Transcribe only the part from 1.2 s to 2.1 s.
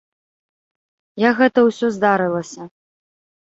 Як гэта ўсё